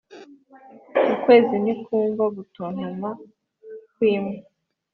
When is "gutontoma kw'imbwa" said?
2.35-4.47